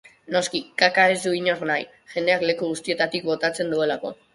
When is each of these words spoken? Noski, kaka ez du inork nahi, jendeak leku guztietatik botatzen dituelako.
Noski, 0.35 0.61
kaka 0.83 1.05
ez 1.17 1.19
du 1.27 1.35
inork 1.41 1.63
nahi, 1.73 1.87
jendeak 2.17 2.49
leku 2.51 2.75
guztietatik 2.75 3.33
botatzen 3.33 3.75
dituelako. 3.75 4.19